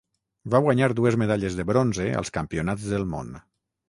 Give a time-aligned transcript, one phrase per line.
[0.53, 3.31] Va guanyar dues medalles de bronze als Campionats del món.